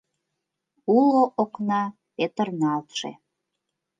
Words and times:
Уло 0.97 1.23
окна— 1.43 1.83
петырналтше. 2.15 3.09